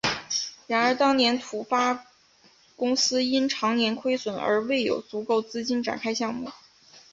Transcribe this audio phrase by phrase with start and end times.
[0.65, 2.07] 然而当年土发
[2.75, 6.49] 公司因长年亏损而未有足够资金展开项目。